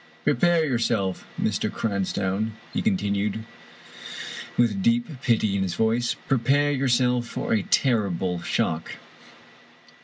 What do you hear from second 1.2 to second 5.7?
Mr. Cran stoun," he continued, with deep pity in